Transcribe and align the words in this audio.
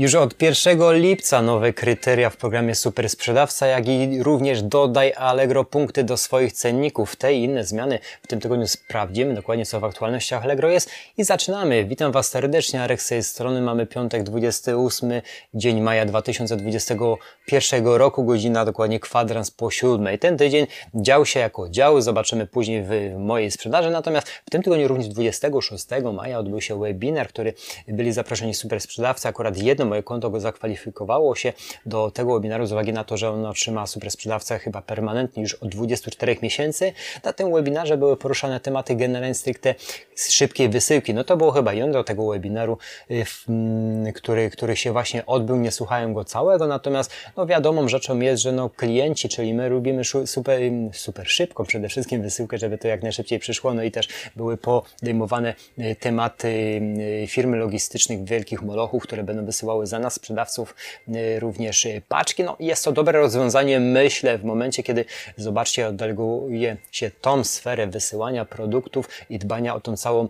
Już 0.00 0.14
od 0.14 0.42
1 0.42 0.94
lipca 0.94 1.42
nowe 1.42 1.72
kryteria 1.72 2.30
w 2.30 2.36
programie 2.36 2.74
Super 2.74 3.08
Sprzedawca, 3.08 3.66
jak 3.66 3.88
i 3.88 4.22
również 4.22 4.62
dodaj 4.62 5.12
Allegro 5.16 5.64
punkty 5.64 6.04
do 6.04 6.16
swoich 6.16 6.52
cenników. 6.52 7.16
Te 7.16 7.34
i 7.34 7.44
inne 7.44 7.64
zmiany 7.64 7.98
w 8.22 8.26
tym 8.26 8.40
tygodniu 8.40 8.66
sprawdzimy 8.66 9.34
dokładnie 9.34 9.66
co 9.66 9.80
w 9.80 9.84
aktualnościach 9.84 10.44
Allegro 10.44 10.68
jest 10.68 10.90
i 11.16 11.24
zaczynamy. 11.24 11.84
Witam 11.84 12.12
Was 12.12 12.28
serdecznie, 12.28 12.82
Arek 12.82 13.02
z 13.02 13.08
tej 13.08 13.22
strony. 13.22 13.60
Mamy 13.60 13.86
piątek 13.86 14.22
28 14.22 15.12
dzień 15.54 15.80
maja 15.80 16.06
2021 16.06 17.86
roku, 17.86 18.24
godzina 18.24 18.64
dokładnie 18.64 19.00
kwadrans 19.00 19.50
po 19.50 19.70
siódmej. 19.70 20.18
Ten 20.18 20.36
tydzień 20.36 20.66
dział 20.94 21.26
się 21.26 21.40
jako 21.40 21.68
dział, 21.68 22.00
zobaczymy 22.00 22.46
później 22.46 22.82
w 22.82 22.90
mojej 23.18 23.50
sprzedaży. 23.50 23.90
Natomiast 23.90 24.28
w 24.28 24.50
tym 24.50 24.62
tygodniu 24.62 24.88
również 24.88 25.08
26 25.08 25.86
maja 26.14 26.38
odbył 26.38 26.60
się 26.60 26.80
webinar, 26.80 27.28
który 27.28 27.54
byli 27.88 28.12
zaproszeni 28.12 28.54
super 28.54 28.80
sprzedawcy, 28.80 29.28
akurat 29.28 29.58
jedno 29.58 29.89
moje 29.90 30.02
konto 30.02 30.30
go 30.30 30.40
zakwalifikowało 30.40 31.34
się 31.34 31.52
do 31.86 32.10
tego 32.10 32.34
webinaru 32.34 32.66
z 32.66 32.72
uwagi 32.72 32.92
na 32.92 33.04
to, 33.04 33.16
że 33.16 33.30
on 33.30 33.46
otrzyma 33.46 33.86
super 33.86 34.10
sprzedawcę 34.10 34.58
chyba 34.58 34.82
permanentnie 34.82 35.42
już 35.42 35.54
od 35.54 35.68
24 35.68 36.36
miesięcy. 36.42 36.92
Na 37.24 37.32
tym 37.32 37.52
webinarze 37.52 37.96
były 37.96 38.16
poruszane 38.16 38.60
tematy 38.60 38.96
generalnie 38.96 39.34
stricte 39.34 39.74
szybkiej 40.16 40.68
wysyłki. 40.68 41.14
No 41.14 41.24
to 41.24 41.36
było 41.36 41.52
chyba 41.52 41.72
jądro 41.72 42.04
tego 42.04 42.26
webinaru, 42.26 42.78
y, 43.10 43.24
mm, 43.48 44.12
który, 44.12 44.50
który 44.50 44.76
się 44.76 44.92
właśnie 44.92 45.26
odbył. 45.26 45.56
Nie 45.56 45.70
słuchałem 45.70 46.14
go 46.14 46.24
całego, 46.24 46.66
natomiast 46.66 47.12
no 47.36 47.46
wiadomą 47.46 47.88
rzeczą 47.88 48.20
jest, 48.20 48.42
że 48.42 48.52
no 48.52 48.70
klienci, 48.70 49.28
czyli 49.28 49.54
my 49.54 49.68
lubimy 49.68 50.02
super, 50.24 50.60
super 50.92 51.28
szybko 51.28 51.64
przede 51.64 51.88
wszystkim 51.88 52.22
wysyłkę, 52.22 52.58
żeby 52.58 52.78
to 52.78 52.88
jak 52.88 53.02
najszybciej 53.02 53.38
przyszło. 53.38 53.74
No 53.74 53.82
i 53.82 53.90
też 53.90 54.08
były 54.36 54.56
podejmowane 54.56 55.54
y, 55.78 55.96
tematy 56.00 56.48
y, 56.48 57.26
firmy 57.26 57.56
logistycznych, 57.56 58.24
wielkich 58.24 58.62
molochów, 58.62 59.02
które 59.02 59.22
będą 59.22 59.44
wysyłały 59.44 59.69
za 59.84 59.98
nas, 59.98 60.14
sprzedawców, 60.14 60.74
y, 61.08 61.40
również 61.40 61.84
y, 61.84 62.02
paczki. 62.08 62.44
No 62.44 62.56
jest 62.60 62.84
to 62.84 62.92
dobre 62.92 63.18
rozwiązanie, 63.18 63.80
myślę, 63.80 64.38
w 64.38 64.44
momencie, 64.44 64.82
kiedy, 64.82 65.04
zobaczcie, 65.36 65.88
oddeleguje 65.88 66.76
się 66.92 67.10
tą 67.20 67.44
sferę 67.44 67.86
wysyłania 67.86 68.44
produktów 68.44 69.08
i 69.30 69.38
dbania 69.38 69.74
o 69.74 69.80
tą 69.80 69.96
całą, 69.96 70.28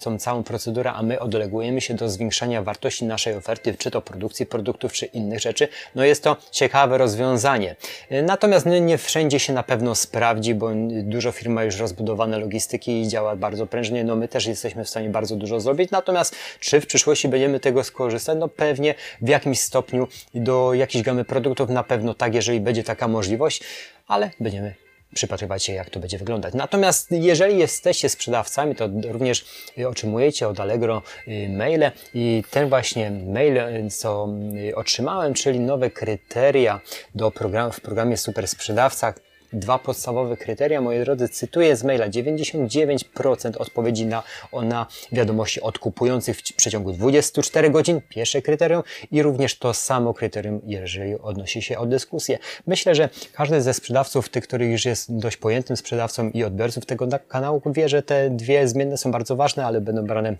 tą 0.00 0.18
całą 0.18 0.42
procedurę, 0.42 0.92
a 0.92 1.02
my 1.02 1.20
oddelegujemy 1.20 1.80
się 1.80 1.94
do 1.94 2.08
zwiększania 2.08 2.62
wartości 2.62 3.04
naszej 3.04 3.34
oferty, 3.34 3.74
czy 3.78 3.90
to 3.90 4.02
produkcji 4.02 4.46
produktów, 4.46 4.92
czy 4.92 5.06
innych 5.06 5.40
rzeczy. 5.40 5.68
No 5.94 6.04
jest 6.04 6.22
to 6.22 6.36
ciekawe 6.50 6.98
rozwiązanie. 6.98 7.76
Y, 8.12 8.22
natomiast 8.22 8.66
nie, 8.66 8.80
nie 8.80 8.98
wszędzie 8.98 9.40
się 9.40 9.52
na 9.52 9.62
pewno 9.62 9.94
sprawdzi, 9.94 10.54
bo 10.54 10.70
dużo 11.02 11.32
firm 11.32 11.52
ma 11.52 11.64
już 11.64 11.76
rozbudowane 11.76 12.38
logistyki 12.38 13.00
i 13.00 13.08
działa 13.08 13.36
bardzo 13.36 13.66
prężnie. 13.66 14.04
No 14.04 14.16
my 14.16 14.28
też 14.28 14.46
jesteśmy 14.46 14.84
w 14.84 14.88
stanie 14.88 15.10
bardzo 15.10 15.36
dużo 15.36 15.60
zrobić. 15.60 15.90
Natomiast 15.90 16.36
czy 16.60 16.80
w 16.80 16.86
przyszłości 16.86 17.28
będziemy 17.28 17.60
tego 17.60 17.84
skorzystać? 17.84 18.38
No 18.38 18.48
pewnie 18.68 18.94
w 19.20 19.28
jakimś 19.28 19.60
stopniu 19.60 20.08
do 20.34 20.74
jakiejś 20.74 21.04
gamy 21.04 21.24
produktów 21.24 21.70
na 21.70 21.84
pewno 21.84 22.14
tak, 22.14 22.34
jeżeli 22.34 22.60
będzie 22.60 22.84
taka 22.84 23.08
możliwość, 23.08 23.62
ale 24.06 24.30
będziemy 24.40 24.74
przypatrywać 25.14 25.64
się, 25.64 25.72
jak 25.72 25.90
to 25.90 26.00
będzie 26.00 26.18
wyglądać. 26.18 26.54
Natomiast 26.54 27.10
jeżeli 27.10 27.58
jesteście 27.58 28.08
sprzedawcami, 28.08 28.74
to 28.74 28.88
również 29.08 29.44
otrzymujecie 29.88 30.48
od 30.48 30.60
Allegro 30.60 31.02
y, 31.28 31.48
maile 31.48 31.90
i 32.14 32.44
ten 32.50 32.68
właśnie 32.68 33.10
mail, 33.10 33.56
y, 33.56 33.90
co 33.90 34.28
y, 34.68 34.76
otrzymałem, 34.76 35.34
czyli 35.34 35.60
nowe 35.60 35.90
kryteria 35.90 36.80
do 37.14 37.30
programu, 37.30 37.72
w 37.72 37.80
programie 37.80 38.16
Super 38.16 38.48
Sprzedawca, 38.48 39.14
dwa 39.52 39.78
podstawowe 39.78 40.36
kryteria, 40.36 40.80
moi 40.80 41.00
drodzy, 41.00 41.28
cytuję 41.28 41.76
z 41.76 41.84
maila, 41.84 42.08
99% 42.08 43.56
odpowiedzi 43.58 44.06
na, 44.06 44.22
na 44.62 44.86
wiadomości 45.12 45.60
od 45.60 45.78
kupujących 45.78 46.36
w 46.36 46.42
przeciągu 46.42 46.92
24 46.92 47.70
godzin, 47.70 48.00
pierwsze 48.08 48.42
kryterium 48.42 48.82
i 49.10 49.22
również 49.22 49.58
to 49.58 49.74
samo 49.74 50.14
kryterium, 50.14 50.60
jeżeli 50.64 51.14
odnosi 51.14 51.62
się 51.62 51.78
o 51.78 51.86
dyskusję. 51.86 52.38
Myślę, 52.66 52.94
że 52.94 53.08
każdy 53.32 53.62
ze 53.62 53.74
sprzedawców, 53.74 54.28
tych, 54.28 54.44
który 54.44 54.66
już 54.66 54.84
jest 54.84 55.16
dość 55.18 55.36
pojętym 55.36 55.76
sprzedawcą 55.76 56.30
i 56.30 56.44
odbiorców 56.44 56.86
tego 56.86 57.08
kanału, 57.28 57.62
wie, 57.66 57.88
że 57.88 58.02
te 58.02 58.30
dwie 58.30 58.68
zmienne 58.68 58.96
są 58.96 59.10
bardzo 59.10 59.36
ważne, 59.36 59.66
ale 59.66 59.80
będą 59.80 60.02
brane 60.02 60.36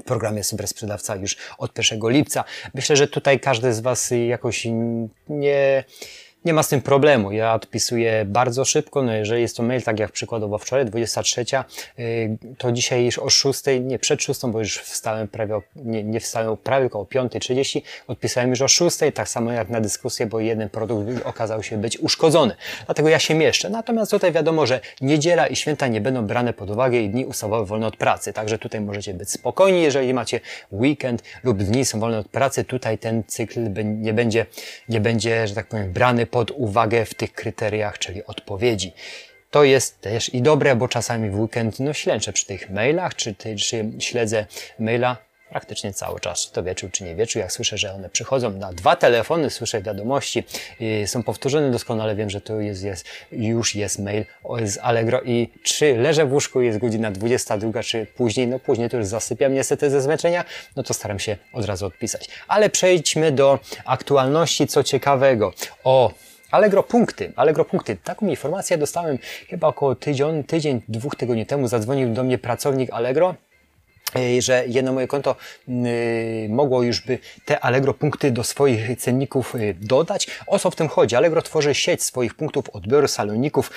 w 0.00 0.04
programie 0.04 0.44
Super 0.44 0.68
Sprzedawca 0.68 1.16
już 1.16 1.36
od 1.58 1.78
1 1.78 2.10
lipca. 2.10 2.44
Myślę, 2.74 2.96
że 2.96 3.08
tutaj 3.08 3.40
każdy 3.40 3.72
z 3.72 3.80
Was 3.80 4.10
jakoś 4.28 4.66
nie 5.28 5.84
nie 6.44 6.52
ma 6.52 6.62
z 6.62 6.68
tym 6.68 6.82
problemu. 6.82 7.32
Ja 7.32 7.54
odpisuję 7.54 8.24
bardzo 8.26 8.64
szybko. 8.64 9.02
No 9.02 9.12
jeżeli 9.12 9.42
jest 9.42 9.56
to 9.56 9.62
mail, 9.62 9.82
tak 9.82 9.98
jak 10.00 10.12
przykładowo 10.12 10.58
wczoraj, 10.58 10.84
23, 10.84 11.44
y, 11.98 12.38
to 12.58 12.72
dzisiaj 12.72 13.04
już 13.04 13.18
o 13.18 13.30
6, 13.30 13.62
nie 13.80 13.98
przed 13.98 14.22
6, 14.22 14.40
bo 14.46 14.58
już 14.58 14.78
wstałem 14.78 15.28
prawie, 15.28 15.60
nie, 15.76 16.04
nie 16.04 16.20
wstałem 16.20 16.56
prawie 16.56 16.86
około 16.86 17.04
5.30, 17.04 17.80
odpisałem 18.06 18.50
już 18.50 18.62
o 18.62 18.68
6, 18.68 18.96
tak 19.14 19.28
samo 19.28 19.52
jak 19.52 19.68
na 19.68 19.80
dyskusję, 19.80 20.26
bo 20.26 20.40
jeden 20.40 20.68
produkt 20.68 21.26
okazał 21.26 21.62
się 21.62 21.76
być 21.76 21.98
uszkodzony. 21.98 22.54
Dlatego 22.86 23.08
ja 23.08 23.18
się 23.18 23.34
mieszczę. 23.34 23.70
Natomiast 23.70 24.10
tutaj 24.10 24.32
wiadomo, 24.32 24.66
że 24.66 24.80
niedziela 25.00 25.46
i 25.46 25.56
święta 25.56 25.88
nie 25.88 26.00
będą 26.00 26.26
brane 26.26 26.52
pod 26.52 26.70
uwagę 26.70 26.98
i 26.98 27.10
dni 27.10 27.26
ustawowe 27.26 27.66
wolne 27.66 27.86
od 27.86 27.96
pracy. 27.96 28.32
Także 28.32 28.58
tutaj 28.58 28.80
możecie 28.80 29.14
być 29.14 29.30
spokojni, 29.30 29.82
jeżeli 29.82 30.14
macie 30.14 30.40
weekend 30.72 31.22
lub 31.44 31.62
dni 31.62 31.84
są 31.84 32.00
wolne 32.00 32.18
od 32.18 32.28
pracy, 32.28 32.64
tutaj 32.64 32.98
ten 32.98 33.24
cykl 33.26 33.60
nie 33.82 34.12
będzie, 34.12 34.46
nie 34.88 35.00
będzie, 35.00 35.48
że 35.48 35.54
tak 35.54 35.66
powiem, 35.66 35.92
brany 35.92 36.26
pod 36.30 36.50
uwagę 36.50 37.04
w 37.04 37.14
tych 37.14 37.32
kryteriach, 37.32 37.98
czyli 37.98 38.24
odpowiedzi. 38.24 38.92
To 39.50 39.64
jest 39.64 40.00
też 40.00 40.34
i 40.34 40.42
dobre, 40.42 40.76
bo 40.76 40.88
czasami 40.88 41.30
w 41.30 41.40
weekend 41.40 41.80
no 41.80 41.92
ślęczę 41.92 42.32
przy 42.32 42.46
tych 42.46 42.70
mailach, 42.70 43.14
czy, 43.14 43.34
czy 43.34 43.90
śledzę 43.98 44.46
maila 44.78 45.29
praktycznie 45.50 45.92
cały 45.92 46.20
czas, 46.20 46.40
czy 46.40 46.52
to 46.52 46.62
wieczór, 46.62 46.90
czy 46.90 47.04
nie 47.04 47.14
wieczór. 47.14 47.40
Jak 47.40 47.52
słyszę, 47.52 47.78
że 47.78 47.92
one 47.92 48.08
przychodzą 48.08 48.50
na 48.50 48.72
dwa 48.72 48.96
telefony, 48.96 49.50
słyszę 49.50 49.82
wiadomości, 49.82 50.44
są 51.06 51.22
powtórzone 51.22 51.70
doskonale, 51.70 52.14
wiem, 52.16 52.30
że 52.30 52.40
to 52.40 52.60
jest, 52.60 52.82
jest, 52.82 53.04
już 53.32 53.74
jest 53.74 53.98
mail 53.98 54.24
z 54.64 54.78
Allegro 54.82 55.22
i 55.22 55.48
czy 55.62 55.96
leżę 55.96 56.26
w 56.26 56.32
łóżku, 56.32 56.60
jest 56.60 56.78
godzina 56.78 57.10
22, 57.10 57.82
czy 57.82 58.06
później, 58.06 58.48
no 58.48 58.58
później 58.58 58.90
to 58.90 58.96
już 58.96 59.06
zasypiam 59.06 59.54
niestety 59.54 59.90
ze 59.90 60.00
zmęczenia, 60.00 60.44
no 60.76 60.82
to 60.82 60.94
staram 60.94 61.18
się 61.18 61.36
od 61.52 61.64
razu 61.64 61.86
odpisać. 61.86 62.28
Ale 62.48 62.70
przejdźmy 62.70 63.32
do 63.32 63.58
aktualności, 63.84 64.66
co 64.66 64.82
ciekawego. 64.82 65.52
O, 65.84 66.12
Allegro 66.50 66.82
punkty, 66.82 67.32
Allegro 67.36 67.64
punkty. 67.64 67.96
Taką 68.04 68.26
informację 68.26 68.78
dostałem 68.78 69.18
chyba 69.48 69.68
około 69.68 69.94
tydzień, 69.94 70.44
tydzień, 70.44 70.82
dwóch 70.88 71.16
tygodni 71.16 71.46
temu. 71.46 71.68
Zadzwonił 71.68 72.14
do 72.14 72.24
mnie 72.24 72.38
pracownik 72.38 72.90
Allegro 72.92 73.34
Y, 73.34 73.49
że 74.38 74.64
jedno 74.66 74.92
moje 74.92 75.06
konto 75.06 75.36
y, 75.68 76.46
mogło 76.48 76.82
już 76.82 77.00
by 77.00 77.18
te 77.44 77.60
Allegro 77.60 77.94
punkty 77.94 78.30
do 78.30 78.44
swoich 78.44 78.96
cenników 78.98 79.54
y, 79.54 79.76
dodać. 79.80 80.26
O 80.46 80.58
co 80.58 80.70
w 80.70 80.76
tym 80.76 80.88
chodzi? 80.88 81.16
Allegro 81.16 81.42
tworzy 81.42 81.74
sieć 81.74 82.02
swoich 82.02 82.34
punktów 82.34 82.68
odbioru, 82.68 83.08
saloników, 83.08 83.70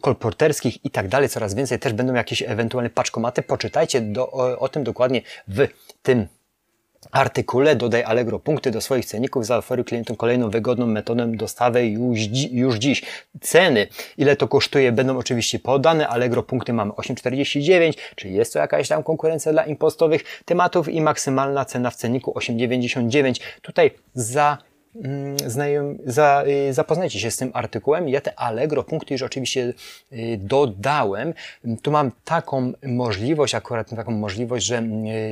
kolporterskich 0.00 0.84
i 0.84 0.90
tak 0.90 1.08
dalej. 1.08 1.28
Coraz 1.28 1.54
więcej 1.54 1.78
też 1.78 1.92
będą 1.92 2.14
jakieś 2.14 2.42
ewentualne 2.42 2.90
paczkomaty. 2.90 3.42
Poczytajcie 3.42 4.00
do, 4.00 4.30
o, 4.30 4.58
o 4.58 4.68
tym 4.68 4.84
dokładnie 4.84 5.22
w 5.48 5.68
tym 6.02 6.26
artykule 7.16 7.76
dodaj 7.76 8.02
Allegro 8.02 8.38
punkty 8.38 8.70
do 8.70 8.80
swoich 8.80 9.04
cenników, 9.04 9.46
zaoferuj 9.46 9.84
klientom 9.84 10.16
kolejną 10.16 10.50
wygodną 10.50 10.86
metodę 10.86 11.26
dostawy 11.26 11.86
już, 11.86 12.18
już 12.50 12.76
dziś. 12.76 13.02
Ceny, 13.40 13.86
ile 14.18 14.36
to 14.36 14.48
kosztuje, 14.48 14.92
będą 14.92 15.18
oczywiście 15.18 15.58
podane. 15.58 16.08
Allegro 16.08 16.42
punkty 16.42 16.72
mamy 16.72 16.92
8,49, 16.92 17.92
czyli 18.16 18.34
jest 18.34 18.52
to 18.52 18.58
jakaś 18.58 18.88
tam 18.88 19.02
konkurencja 19.02 19.52
dla 19.52 19.66
impostowych 19.66 20.42
tematów 20.44 20.88
i 20.88 21.00
maksymalna 21.00 21.64
cena 21.64 21.90
w 21.90 21.96
cenniku 21.96 22.32
8,99. 22.32 23.40
Tutaj 23.62 23.90
za 24.14 24.58
za, 26.06 26.44
y, 26.46 26.72
zapoznajcie 26.72 27.20
się 27.20 27.30
z 27.30 27.36
tym 27.36 27.50
artykułem. 27.54 28.08
Ja 28.08 28.20
te 28.20 28.38
Allegro 28.38 28.82
punkty 28.82 29.14
już 29.14 29.22
oczywiście 29.22 29.72
y, 30.12 30.38
dodałem. 30.40 31.34
Tu 31.82 31.90
mam 31.90 32.10
taką 32.24 32.72
możliwość, 32.82 33.54
akurat 33.54 33.90
taką 33.90 34.10
możliwość, 34.10 34.66
że 34.66 34.82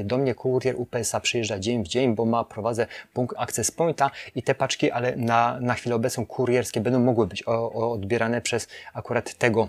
y, 0.00 0.04
do 0.04 0.18
mnie 0.18 0.34
kurier 0.34 0.74
UPS-a 0.78 1.20
przyjeżdża 1.20 1.58
dzień 1.58 1.84
w 1.84 1.88
dzień, 1.88 2.14
bo 2.14 2.24
ma, 2.24 2.44
prowadzę 2.44 2.86
punkt 3.12 3.36
Access 3.38 3.70
Pointa 3.70 4.10
i 4.34 4.42
te 4.42 4.54
paczki, 4.54 4.90
ale 4.90 5.16
na, 5.16 5.60
na 5.60 5.74
chwilę 5.74 5.96
obecną 5.96 6.26
kurierskie 6.26 6.80
będą 6.80 7.00
mogły 7.00 7.26
być 7.26 7.42
o 7.46 7.92
odbierane 7.92 8.40
przez 8.40 8.68
akurat 8.94 9.34
tego, 9.34 9.68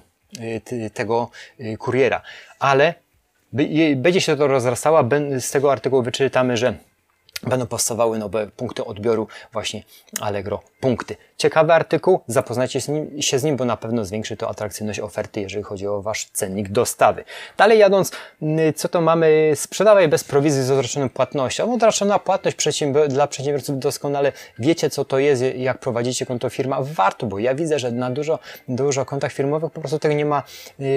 tego 0.93 1.29
kuriera. 1.79 2.21
Ale 2.59 2.93
będzie 3.95 4.21
się 4.21 4.35
to 4.35 4.47
rozrastało, 4.47 5.03
z 5.39 5.51
tego 5.51 5.71
artykułu 5.71 6.03
wyczytamy, 6.03 6.57
że 6.57 6.73
będą 7.43 7.67
powstawały 7.67 8.19
nowe 8.19 8.47
punkty 8.47 8.85
odbioru 8.85 9.27
właśnie 9.53 9.83
Allegro 10.21 10.61
punkty. 10.79 11.15
Ciekawy 11.37 11.73
artykuł, 11.73 12.19
zapoznajcie 12.27 12.81
się 13.19 13.39
z, 13.39 13.43
nim, 13.43 13.57
bo 13.57 13.65
na 13.65 13.77
pewno 13.77 14.05
zwiększy 14.05 14.37
to 14.37 14.49
atrakcyjność 14.49 14.99
oferty, 14.99 15.41
jeżeli 15.41 15.63
chodzi 15.63 15.87
o 15.87 16.01
Wasz 16.01 16.25
cennik 16.33 16.69
dostawy. 16.69 17.23
Dalej 17.57 17.79
jadąc, 17.79 18.11
co 18.75 18.89
to 18.89 19.01
mamy? 19.01 19.51
Sprzedawaj 19.55 20.07
bez 20.07 20.23
prowizji 20.23 20.63
z 20.63 20.71
odroczoną 20.71 21.09
płatnością. 21.09 21.73
Odroczona 21.73 22.19
płatność 22.19 22.57
przedsiębior 22.57 23.07
dla 23.07 23.27
przedsiębiorców 23.27 23.79
doskonale 23.79 24.31
wiecie, 24.59 24.89
co 24.89 25.05
to 25.05 25.19
jest, 25.19 25.43
jak 25.55 25.79
prowadzicie 25.79 26.25
konto 26.25 26.49
firma. 26.49 26.77
Warto, 26.81 27.25
bo 27.25 27.39
ja 27.39 27.55
widzę, 27.55 27.79
że 27.79 27.91
na 27.91 28.11
dużo, 28.11 28.39
dużo 28.67 29.05
kontach 29.05 29.31
firmowych 29.31 29.71
po 29.71 29.79
prostu 29.79 29.99
tego 29.99 30.15
nie 30.15 30.25
ma 30.25 30.43
yy, 30.79 30.87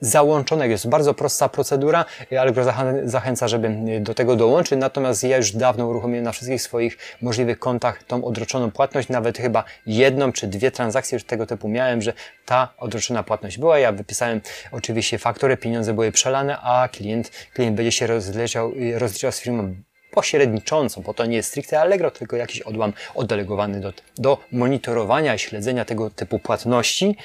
załączonego. 0.00 0.72
Jest 0.72 0.88
bardzo 0.88 1.14
prosta 1.14 1.48
procedura, 1.48 2.04
ale 2.40 2.52
zachęca, 3.04 3.48
żeby 3.48 4.00
do 4.00 4.14
tego 4.14 4.36
dołączyć. 4.36 4.78
Natomiast 4.78 5.24
ja 5.24 5.36
już 5.36 5.55
dawno 5.56 5.86
uruchomiłem 5.86 6.24
na 6.24 6.32
wszystkich 6.32 6.62
swoich 6.62 6.98
możliwych 7.22 7.58
kontach 7.58 8.02
tą 8.02 8.24
odroczoną 8.24 8.70
płatność, 8.70 9.08
nawet 9.08 9.38
chyba 9.38 9.64
jedną 9.86 10.32
czy 10.32 10.46
dwie 10.46 10.70
transakcje 10.70 11.16
już 11.16 11.24
tego 11.24 11.46
typu 11.46 11.68
miałem, 11.68 12.02
że 12.02 12.12
ta 12.44 12.74
odroczona 12.78 13.22
płatność 13.22 13.58
była. 13.58 13.78
Ja 13.78 13.92
wypisałem 13.92 14.40
oczywiście 14.72 15.18
fakturę, 15.18 15.56
pieniądze 15.56 15.94
były 15.94 16.12
przelane, 16.12 16.58
a 16.58 16.88
klient, 16.88 17.30
klient 17.54 17.76
będzie 17.76 17.92
się 17.92 18.06
rozliczał, 18.06 18.72
rozliczał 18.98 19.32
z 19.32 19.40
firmą 19.40 19.74
pośredniczącą, 20.10 21.02
bo 21.02 21.14
to 21.14 21.26
nie 21.26 21.36
jest 21.36 21.48
stricte 21.48 21.80
Allegro, 21.80 22.10
tylko 22.10 22.36
jakiś 22.36 22.60
odłam 22.60 22.92
oddelegowany 23.14 23.80
do, 23.80 23.92
do 24.18 24.38
monitorowania 24.52 25.34
i 25.34 25.38
śledzenia 25.38 25.84
tego 25.84 26.10
typu 26.10 26.38
płatności. 26.38 27.16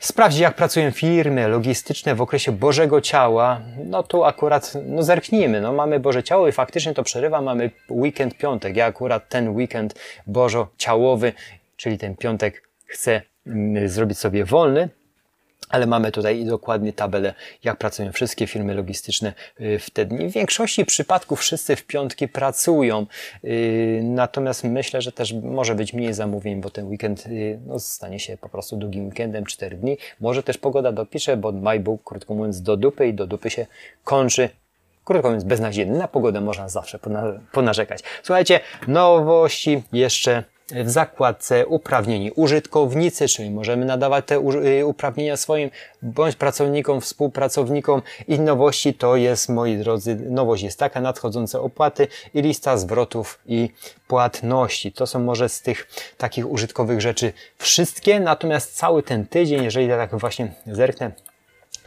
Sprawdź, 0.00 0.38
jak 0.38 0.54
pracują 0.54 0.90
firmy 0.90 1.48
logistyczne 1.48 2.14
w 2.14 2.20
okresie 2.20 2.52
Bożego 2.52 3.00
Ciała. 3.00 3.60
No 3.84 4.02
tu 4.02 4.24
akurat, 4.24 4.72
no 4.86 5.02
zerknijmy, 5.02 5.60
no 5.60 5.72
mamy 5.72 6.00
Boże 6.00 6.22
Ciało 6.22 6.48
i 6.48 6.52
faktycznie 6.52 6.94
to 6.94 7.02
przerywa, 7.02 7.40
mamy 7.40 7.70
weekend 7.90 8.34
piątek. 8.34 8.76
Ja 8.76 8.86
akurat 8.86 9.28
ten 9.28 9.48
weekend 9.48 9.94
Bożo-Ciałowy, 10.26 11.32
czyli 11.76 11.98
ten 11.98 12.16
piątek 12.16 12.68
chcę 12.86 13.22
mm, 13.46 13.88
zrobić 13.88 14.18
sobie 14.18 14.44
wolny, 14.44 14.88
ale 15.68 15.86
mamy 15.86 16.12
tutaj 16.12 16.44
dokładnie 16.44 16.92
tabelę, 16.92 17.34
jak 17.64 17.76
pracują 17.78 18.12
wszystkie 18.12 18.46
firmy 18.46 18.74
logistyczne 18.74 19.32
y, 19.60 19.78
w 19.78 19.90
te 19.90 20.06
dni. 20.06 20.28
W 20.28 20.32
większości 20.32 20.84
przypadków 20.84 21.40
wszyscy 21.40 21.76
w 21.76 21.86
piątki 21.86 22.28
pracują, 22.28 23.06
y, 23.44 24.00
natomiast 24.04 24.64
myślę, 24.64 25.02
że 25.02 25.12
też 25.12 25.32
może 25.32 25.74
być 25.74 25.92
mniej 25.92 26.14
zamówień, 26.14 26.60
bo 26.60 26.70
ten 26.70 26.86
weekend 26.86 27.26
y, 27.26 27.58
no, 27.66 27.78
stanie 27.78 28.20
się 28.20 28.36
po 28.36 28.48
prostu 28.48 28.76
długim 28.76 29.06
weekendem, 29.06 29.44
4 29.44 29.76
dni. 29.76 29.98
Może 30.20 30.42
też 30.42 30.58
pogoda 30.58 30.92
dopisze, 30.92 31.36
bo 31.36 31.52
maj 31.52 31.80
był, 31.80 31.98
krótko 31.98 32.34
mówiąc, 32.34 32.62
do 32.62 32.76
dupy 32.76 33.08
i 33.08 33.14
do 33.14 33.26
dupy 33.26 33.50
się 33.50 33.66
kończy 34.04 34.48
krótko 35.04 35.28
mówiąc, 35.28 35.44
beznadziejny. 35.44 35.98
Na 35.98 36.08
pogodę 36.08 36.40
można 36.40 36.68
zawsze 36.68 36.98
ponarzekać. 37.52 38.02
Słuchajcie, 38.22 38.60
nowości 38.88 39.82
jeszcze 39.92 40.44
w 40.70 40.90
zakładce 40.90 41.66
uprawnieni 41.66 42.32
użytkownicy, 42.32 43.28
czyli 43.28 43.50
możemy 43.50 43.84
nadawać 43.84 44.24
te 44.26 44.36
y, 44.80 44.86
uprawnienia 44.86 45.36
swoim 45.36 45.70
bądź 46.02 46.36
pracownikom, 46.36 47.00
współpracownikom. 47.00 48.02
I 48.28 48.40
nowości 48.40 48.94
to 48.94 49.16
jest, 49.16 49.48
moi 49.48 49.76
drodzy, 49.76 50.16
nowość. 50.16 50.62
Jest 50.62 50.78
taka, 50.78 51.00
nadchodzące 51.00 51.60
opłaty 51.60 52.08
i 52.34 52.42
lista 52.42 52.76
zwrotów 52.76 53.38
i 53.46 53.70
płatności. 54.08 54.92
To 54.92 55.06
są 55.06 55.20
może 55.20 55.48
z 55.48 55.62
tych 55.62 55.88
takich 56.18 56.50
użytkowych 56.50 57.00
rzeczy 57.00 57.32
wszystkie, 57.58 58.20
natomiast 58.20 58.76
cały 58.76 59.02
ten 59.02 59.26
tydzień, 59.26 59.64
jeżeli 59.64 59.88
tak 59.88 60.18
właśnie 60.18 60.52
zerknę 60.66 61.27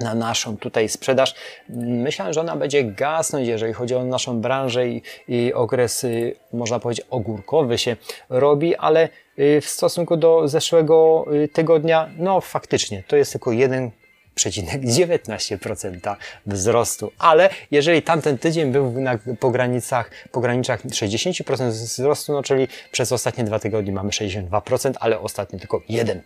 na 0.02 0.16
naszą 0.16 0.58
tutaj 0.58 0.90
sprzedaż. 0.90 1.36
Myślałem, 1.70 2.34
że 2.34 2.42
ona 2.42 2.56
będzie 2.56 2.84
gasnąć, 2.84 3.48
jeżeli 3.48 3.74
chodzi 3.74 3.96
o 3.96 4.04
naszą 4.04 4.42
branżę 4.42 4.88
i, 4.88 5.02
i 5.28 5.54
okres, 5.54 6.04
y, 6.04 6.36
można 6.54 6.80
powiedzieć, 6.80 7.06
ogórkowy 7.10 7.78
się 7.78 7.96
robi, 8.30 8.76
ale 8.76 9.10
y, 9.40 9.62
w 9.62 9.70
stosunku 9.70 10.18
do 10.18 10.48
zeszłego 10.48 11.26
y, 11.34 11.48
tygodnia, 11.48 12.10
no 12.18 12.42
faktycznie, 12.42 13.04
to 13.08 13.16
jest 13.16 13.32
tylko 13.32 13.52
jeden 13.52 13.92
19% 14.36 16.16
wzrostu. 16.46 17.12
Ale 17.20 17.50
jeżeli 17.72 18.02
tamten 18.02 18.38
tydzień 18.38 18.72
był 18.72 18.92
na, 18.92 19.20
po 19.40 19.52
granicach, 19.52 20.12
po 20.32 20.42
granicach 20.42 20.86
60% 20.86 21.70
wzrostu, 21.70 22.34
no 22.34 22.44
czyli 22.44 22.68
przez 22.92 23.12
ostatnie 23.12 23.44
dwa 23.44 23.60
tygodnie 23.60 23.92
mamy 23.92 24.10
62%, 24.10 24.94
ale 25.00 25.20
ostatnio 25.20 25.60
tylko 25.60 25.82
1%. 25.90 26.22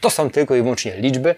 To 0.00 0.10
są 0.10 0.30
tylko 0.30 0.56
i 0.56 0.62
wyłącznie 0.62 0.96
liczby. 0.96 1.34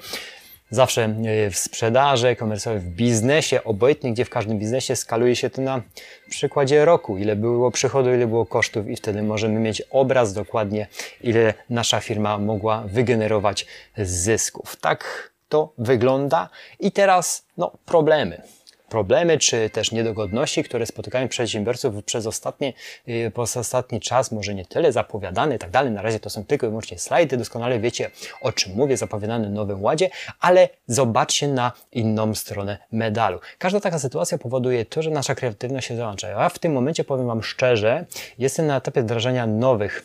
Zawsze 0.70 1.04
e, 1.04 1.50
w 1.50 1.58
sprzedaży 1.58 2.36
komercyjnej, 2.36 2.80
w 2.80 2.88
biznesie, 2.88 3.64
obojętnie 3.64 4.12
gdzie 4.12 4.24
w 4.24 4.30
każdym 4.30 4.58
biznesie 4.58 4.96
skaluje 4.96 5.36
się 5.36 5.50
to 5.50 5.62
na 5.62 5.82
przykładzie 6.30 6.84
roku, 6.84 7.18
ile 7.18 7.36
było 7.36 7.70
przychodu, 7.70 8.14
ile 8.14 8.26
było 8.26 8.46
kosztów 8.46 8.88
i 8.88 8.96
wtedy 8.96 9.22
możemy 9.22 9.60
mieć 9.60 9.82
obraz 9.90 10.32
dokładnie, 10.32 10.86
ile 11.20 11.54
nasza 11.70 12.00
firma 12.00 12.38
mogła 12.38 12.82
wygenerować 12.86 13.66
zysków. 13.96 14.76
Tak 14.76 15.30
to 15.48 15.72
wygląda. 15.78 16.48
I 16.80 16.92
teraz, 16.92 17.46
no, 17.56 17.72
problemy 17.86 18.42
problemy 18.88 19.38
czy 19.38 19.70
też 19.70 19.92
niedogodności, 19.92 20.64
które 20.64 20.86
spotykają 20.86 21.28
przedsiębiorców 21.28 22.04
przez 22.04 22.26
ostatnie, 22.26 22.72
y, 23.08 23.32
przez 23.34 23.56
ostatni 23.56 24.00
czas, 24.00 24.32
może 24.32 24.54
nie 24.54 24.64
tyle 24.66 24.92
zapowiadane 24.92 25.56
i 25.56 25.58
tak 25.58 25.70
dalej. 25.70 25.92
Na 25.92 26.02
razie 26.02 26.20
to 26.20 26.30
są 26.30 26.44
tylko 26.44 26.66
i 26.66 26.68
wyłącznie 26.68 26.98
slajdy, 26.98 27.36
doskonale 27.36 27.80
wiecie 27.80 28.10
o 28.40 28.52
czym 28.52 28.74
mówię, 28.74 28.96
zapowiadane 28.96 29.50
Nowym 29.50 29.82
Ładzie, 29.82 30.10
ale 30.40 30.68
zobaczcie 30.86 31.48
na 31.48 31.72
inną 31.92 32.34
stronę 32.34 32.78
medalu. 32.92 33.40
Każda 33.58 33.80
taka 33.80 33.98
sytuacja 33.98 34.38
powoduje 34.38 34.84
to, 34.84 35.02
że 35.02 35.10
nasza 35.10 35.34
kreatywność 35.34 35.88
się 35.88 35.96
załącza. 35.96 36.28
Ja 36.28 36.48
w 36.48 36.58
tym 36.58 36.72
momencie 36.72 37.04
powiem 37.04 37.26
Wam 37.26 37.42
szczerze, 37.42 38.06
jestem 38.38 38.66
na 38.66 38.76
etapie 38.76 39.02
wdrażania 39.02 39.46
nowych 39.46 40.04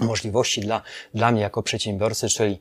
możliwości 0.00 0.60
dla, 0.60 0.82
dla 1.14 1.32
mnie 1.32 1.40
jako 1.40 1.62
przedsiębiorcy, 1.62 2.28
czyli 2.28 2.58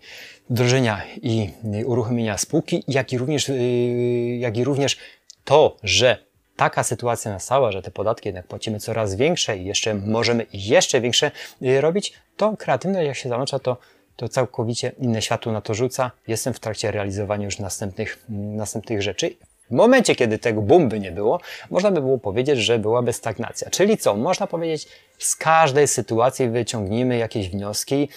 wdrożenia 0.50 1.02
i 1.22 1.50
uruchomienia 1.86 2.38
spółki, 2.38 2.84
jak 2.88 3.14
i 3.14 3.18
również, 3.18 3.50
y, 3.50 4.38
jak 4.40 4.58
i 4.58 4.64
również 4.64 4.98
to, 5.46 5.78
że 5.84 6.18
taka 6.56 6.84
sytuacja 6.84 7.32
nastała, 7.32 7.72
że 7.72 7.82
te 7.82 7.92
podatki 7.92 8.28
jednak 8.28 8.48
płacimy 8.48 8.80
coraz 8.80 9.16
większe 9.16 9.58
i 9.58 9.66
jeszcze 9.66 9.94
możemy 9.94 10.46
jeszcze 10.54 11.02
większe 11.02 11.32
y, 11.62 11.82
robić, 11.82 12.14
to 12.38 12.58
kreatywność 12.58 13.08
jak 13.08 13.16
się 13.16 13.30
załącza, 13.30 13.60
to, 13.60 13.78
to 14.16 14.30
całkowicie 14.30 14.92
inne 15.00 15.22
światło 15.22 15.52
na 15.52 15.62
to 15.62 15.74
rzuca. 15.74 16.12
Jestem 16.28 16.54
w 16.54 16.60
trakcie 16.60 16.92
realizowania 16.92 17.46
już 17.46 17.60
następnych, 17.60 18.26
następnych 18.30 19.02
rzeczy. 19.02 19.36
W 19.72 19.72
momencie, 19.72 20.16
kiedy 20.16 20.40
tego 20.40 20.62
bomby 20.62 21.00
nie 21.00 21.12
było, 21.12 21.40
można 21.70 21.92
by 21.92 22.02
było 22.02 22.18
powiedzieć, 22.18 22.60
że 22.60 22.80
byłaby 22.80 23.14
stagnacja. 23.14 23.70
Czyli 23.70 23.98
co? 23.98 24.16
Można 24.16 24.48
powiedzieć, 24.48 24.88
z 25.18 25.36
każdej 25.36 25.88
sytuacji 25.88 26.50
wyciągnijmy 26.50 27.18
jakieś 27.18 27.50
wnioski 27.50 28.10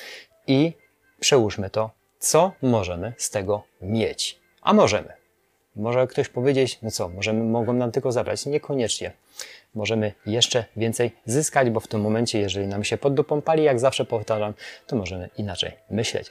i 0.46 0.72
przełóżmy 1.20 1.70
to, 1.70 1.90
co 2.18 2.52
możemy 2.62 3.12
z 3.16 3.30
tego 3.30 3.62
mieć. 3.80 4.38
A 4.62 4.72
możemy. 4.72 5.17
Może 5.78 6.06
ktoś 6.06 6.28
powiedzieć, 6.28 6.78
no 6.82 6.90
co, 6.90 7.08
możemy, 7.08 7.44
mogą 7.44 7.72
nam 7.72 7.92
tylko 7.92 8.12
zabrać? 8.12 8.46
Niekoniecznie. 8.46 9.12
Możemy 9.74 10.12
jeszcze 10.26 10.64
więcej 10.76 11.10
zyskać, 11.26 11.70
bo 11.70 11.80
w 11.80 11.88
tym 11.88 12.00
momencie, 12.00 12.40
jeżeli 12.40 12.66
nam 12.66 12.84
się 12.84 12.96
pod 12.96 13.14
dupą 13.14 13.42
pali, 13.42 13.64
jak 13.64 13.80
zawsze 13.80 14.04
powtarzam, 14.04 14.54
to 14.86 14.96
możemy 14.96 15.30
inaczej 15.36 15.72
myśleć. 15.90 16.30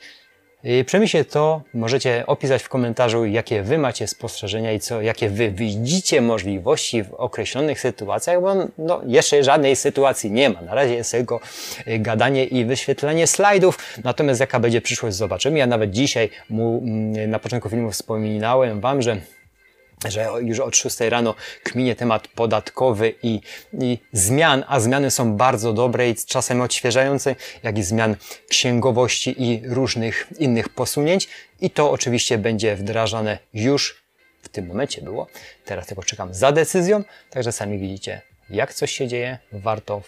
Przemyślcie 0.86 1.26
to, 1.26 1.62
możecie 1.74 2.24
opisać 2.28 2.64
w 2.64 2.70
komentarzu, 2.70 3.26
jakie 3.26 3.64
Wy 3.64 3.78
macie 3.78 4.08
spostrzeżenia 4.08 4.74
i 4.74 4.80
co, 4.80 5.02
jakie 5.02 5.30
Wy 5.30 5.52
widzicie 5.52 6.22
możliwości 6.22 7.04
w 7.04 7.14
określonych 7.14 7.80
sytuacjach, 7.80 8.42
bo 8.42 8.56
no, 8.78 9.02
jeszcze 9.06 9.44
żadnej 9.44 9.76
sytuacji 9.76 10.32
nie 10.32 10.50
ma. 10.50 10.62
Na 10.62 10.76
razie 10.76 10.94
jest 10.94 11.12
tylko 11.12 11.40
y, 11.88 12.00
gadanie 12.00 12.46
i 12.46 12.66
wyświetlenie 12.66 13.27
slajdów, 13.27 13.77
natomiast 14.04 14.39
jaka 14.39 14.60
będzie 14.60 14.82
przyszłość 14.82 15.16
zobaczymy. 15.16 15.60
Ja 15.60 15.68
nawet 15.68 15.92
dzisiaj 15.92 16.30
mu, 16.50 16.77
mm, 16.84 17.30
na 17.30 17.39
początku 17.39 17.70
filmu 17.70 17.92
wspominałem 17.92 18.82
Wam, 18.82 19.01
że 19.01 19.18
że 20.06 20.30
już 20.42 20.60
od 20.60 20.75
6 20.75 21.00
rano 21.00 21.36
kminie 21.63 21.96
temat 21.96 22.27
podatkowy 22.27 23.13
i, 23.24 23.42
i, 23.74 23.98
zmian, 24.13 24.63
a 24.68 24.80
zmiany 24.80 25.12
są 25.12 25.34
bardzo 25.34 25.74
dobre 25.74 26.10
i 26.10 26.16
czasem 26.16 26.62
odświeżające, 26.62 27.36
jak 27.63 27.77
i 27.77 27.84
zmian 27.84 28.16
księgowości 28.50 29.44
i 29.44 29.62
różnych 29.66 30.27
innych 30.39 30.70
posunięć. 30.70 31.27
I 31.62 31.70
to 31.70 31.92
oczywiście 31.92 32.38
będzie 32.38 32.75
wdrażane 32.75 33.39
już 33.54 34.04
w 34.42 34.50
tym 34.50 34.68
momencie 34.68 35.01
było. 35.01 35.27
Teraz 35.66 35.88
tylko 35.88 36.04
czekam 36.04 36.34
za 36.34 36.51
decyzją, 36.51 37.04
także 37.30 37.51
sami 37.51 37.80
widzicie, 37.80 38.22
jak 38.50 38.74
coś 38.74 38.92
się 38.92 39.08
dzieje. 39.08 39.38
Warto 39.51 40.01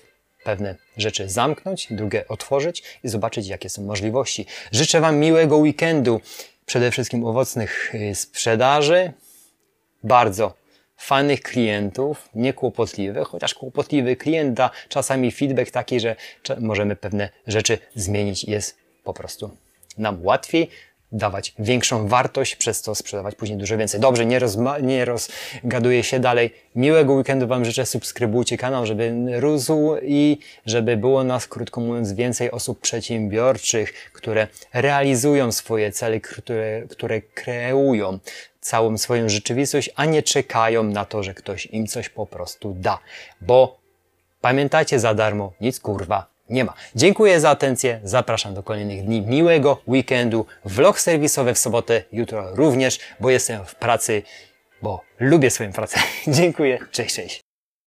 pewne 0.43 0.75
rzeczy 0.97 1.29
zamknąć, 1.29 1.87
drugie 1.91 2.27
otworzyć 2.27 2.83
i 3.03 3.09
zobaczyć, 3.09 3.47
jakie 3.47 3.69
są 3.69 3.83
możliwości. 3.83 4.45
Życzę 4.71 5.01
Wam 5.01 5.17
miłego 5.17 5.57
weekendu, 5.57 6.21
przede 6.65 6.91
wszystkim 6.91 7.25
owocnych 7.25 7.95
y, 7.95 8.15
sprzedaży, 8.15 9.13
bardzo 10.03 10.53
fajnych 10.97 11.41
klientów, 11.41 12.29
niekłopotliwych, 12.35 13.27
chociaż 13.27 13.53
kłopotliwy 13.53 14.15
klient 14.15 14.53
da 14.53 14.69
czasami 14.89 15.31
feedback 15.31 15.71
taki, 15.71 15.99
że 15.99 16.15
możemy 16.59 16.95
pewne 16.95 17.29
rzeczy 17.47 17.77
zmienić 17.95 18.43
jest 18.43 18.77
po 19.03 19.13
prostu 19.13 19.49
nam 19.97 20.25
łatwiej 20.25 20.69
dawać 21.11 21.53
większą 21.59 22.07
wartość, 22.07 22.55
przez 22.55 22.81
to 22.81 22.95
sprzedawać 22.95 23.35
później 23.35 23.57
dużo 23.57 23.77
więcej. 23.77 23.99
Dobrze, 23.99 24.25
nie, 24.25 24.39
rozma- 24.39 24.83
nie 24.83 25.05
rozgaduję 25.05 26.03
się 26.03 26.19
dalej. 26.19 26.53
Miłego 26.75 27.13
weekendu 27.13 27.47
Wam 27.47 27.65
życzę, 27.65 27.85
subskrybujcie 27.85 28.57
kanał, 28.57 28.85
żeby 28.85 29.13
rósł 29.39 29.95
i 30.01 30.37
żeby 30.65 30.97
było 30.97 31.23
nas, 31.23 31.47
krótko 31.47 31.81
mówiąc, 31.81 32.13
więcej 32.13 32.51
osób 32.51 32.79
przedsiębiorczych, 32.79 34.11
które 34.13 34.47
realizują 34.73 35.51
swoje 35.51 35.91
cele, 35.91 36.19
które, 36.19 36.81
które 36.89 37.21
kreują 37.21 38.19
całą 38.61 38.97
swoją 38.97 39.29
rzeczywistość, 39.29 39.89
a 39.95 40.05
nie 40.05 40.23
czekają 40.23 40.83
na 40.83 41.05
to, 41.05 41.23
że 41.23 41.33
ktoś 41.33 41.65
im 41.65 41.87
coś 41.87 42.09
po 42.09 42.25
prostu 42.25 42.73
da. 42.73 42.99
Bo 43.41 43.79
pamiętajcie, 44.41 44.99
za 44.99 45.13
darmo 45.13 45.53
nic 45.61 45.79
kurwa 45.79 46.29
nie 46.49 46.63
ma. 46.63 46.73
Dziękuję 46.95 47.39
za 47.39 47.49
atencję, 47.49 47.99
zapraszam 48.03 48.53
do 48.53 48.63
kolejnych 48.63 49.05
dni 49.05 49.21
miłego 49.21 49.81
weekendu, 49.87 50.45
vlog 50.65 50.99
serwisowy 50.99 51.53
w 51.53 51.59
sobotę, 51.59 52.03
jutro 52.11 52.55
również, 52.55 52.99
bo 53.19 53.29
jestem 53.29 53.65
w 53.65 53.75
pracy, 53.75 54.23
bo 54.81 55.01
lubię 55.19 55.49
swoją 55.49 55.73
pracę. 55.73 55.99
Dziękuję, 56.27 56.79
cześć, 56.91 57.15
cześć. 57.15 57.48